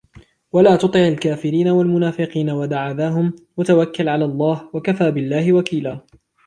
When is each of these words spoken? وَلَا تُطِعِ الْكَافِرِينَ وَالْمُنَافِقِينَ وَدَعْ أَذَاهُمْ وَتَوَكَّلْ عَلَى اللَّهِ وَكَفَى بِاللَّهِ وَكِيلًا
وَلَا 0.51 0.75
تُطِعِ 0.75 1.07
الْكَافِرِينَ 1.07 1.67
وَالْمُنَافِقِينَ 1.67 2.49
وَدَعْ 2.49 2.91
أَذَاهُمْ 2.91 3.33
وَتَوَكَّلْ 3.57 4.09
عَلَى 4.09 4.25
اللَّهِ 4.25 4.69
وَكَفَى 4.73 5.11
بِاللَّهِ 5.11 5.53
وَكِيلًا 5.53 5.99